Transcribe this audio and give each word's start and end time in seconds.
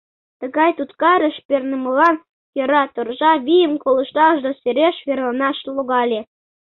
Тыгай 0.39 0.71
туткарыш 0.77 1.35
пернымылан 1.47 2.15
кӧра 2.53 2.83
торжа 2.93 3.33
вийым 3.45 3.73
колышташ 3.83 4.37
да 4.45 4.51
сереш 4.61 4.95
верланаш 5.07 5.57
логале. 5.75 6.21